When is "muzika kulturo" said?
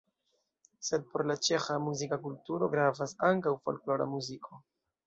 1.89-2.73